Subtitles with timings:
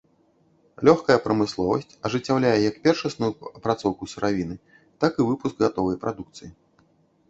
[0.87, 4.55] Лёгкая прамысловасць ажыццяўляе як першасную апрацоўку сыравіны,
[5.05, 6.49] так і выпуск гатовай прадукцыі.